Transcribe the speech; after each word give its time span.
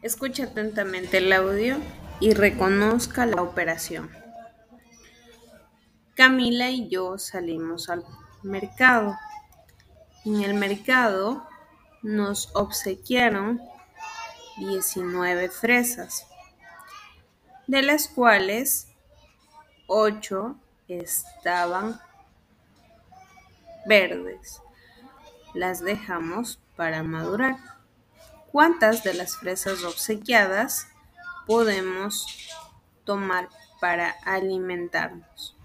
Escuche 0.00 0.44
atentamente 0.44 1.18
el 1.18 1.32
audio 1.32 1.76
y 2.20 2.32
reconozca 2.32 3.26
la 3.26 3.42
operación. 3.42 4.08
Camila 6.14 6.70
y 6.70 6.88
yo 6.88 7.18
salimos 7.18 7.88
al 7.88 8.04
mercado. 8.44 9.16
En 10.24 10.42
el 10.42 10.54
mercado 10.54 11.48
nos 12.02 12.54
obsequiaron 12.54 13.60
19 14.58 15.48
fresas, 15.48 16.28
de 17.66 17.82
las 17.82 18.06
cuales 18.06 18.88
8 19.88 20.56
estaban 20.86 22.00
verdes. 23.84 24.62
Las 25.54 25.80
dejamos 25.80 26.60
para 26.76 27.02
madurar. 27.02 27.77
¿Cuántas 28.58 29.04
de 29.04 29.14
las 29.14 29.36
fresas 29.36 29.84
obsequiadas 29.84 30.88
podemos 31.46 32.26
tomar 33.04 33.48
para 33.80 34.10
alimentarnos? 34.24 35.56